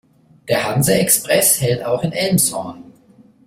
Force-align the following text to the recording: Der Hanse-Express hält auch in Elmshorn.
Der 0.47 0.65
Hanse-Express 0.67 1.61
hält 1.61 1.85
auch 1.85 2.01
in 2.03 2.11
Elmshorn. 2.11 2.85